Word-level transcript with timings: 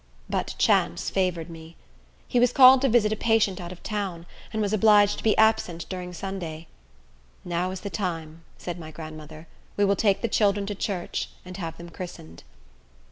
But 0.27 0.55
chance 0.57 1.11
favored 1.11 1.47
me. 1.47 1.75
He 2.27 2.39
was 2.39 2.51
called 2.51 2.81
to 2.81 2.89
visit 2.89 3.13
a 3.13 3.15
patient 3.15 3.61
out 3.61 3.71
of 3.71 3.83
town, 3.83 4.25
and 4.51 4.59
was 4.59 4.73
obliged 4.73 5.19
to 5.19 5.23
be 5.23 5.37
absent 5.37 5.87
during 5.89 6.11
Sunday. 6.11 6.65
"Now 7.45 7.69
is 7.69 7.81
the 7.81 7.91
time," 7.91 8.41
said 8.57 8.79
my 8.79 8.89
grandmother; 8.89 9.47
"we 9.77 9.85
will 9.85 9.95
take 9.95 10.23
the 10.23 10.27
children 10.27 10.65
to 10.65 10.73
church, 10.73 11.29
and 11.45 11.55
have 11.57 11.77
them 11.77 11.91
christened." 11.91 12.41